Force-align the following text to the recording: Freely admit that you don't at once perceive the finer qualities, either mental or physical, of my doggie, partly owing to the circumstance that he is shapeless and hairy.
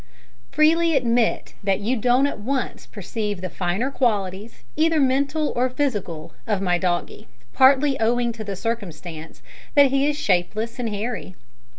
Freely 0.49 0.95
admit 0.95 1.53
that 1.63 1.79
you 1.79 1.95
don't 1.95 2.25
at 2.25 2.39
once 2.39 2.87
perceive 2.87 3.39
the 3.39 3.51
finer 3.51 3.91
qualities, 3.91 4.63
either 4.75 4.99
mental 4.99 5.53
or 5.55 5.69
physical, 5.69 6.33
of 6.47 6.59
my 6.59 6.79
doggie, 6.79 7.27
partly 7.53 7.99
owing 7.99 8.31
to 8.31 8.43
the 8.43 8.55
circumstance 8.55 9.43
that 9.75 9.91
he 9.91 10.07
is 10.09 10.17
shapeless 10.17 10.79
and 10.79 10.89
hairy. 10.89 11.35